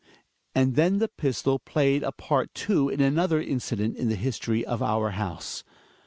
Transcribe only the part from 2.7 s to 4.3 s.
in another incident in the